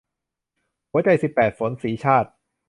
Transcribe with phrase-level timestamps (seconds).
[0.91, 2.29] หัวใจสิบแปดฝน- สีชาติ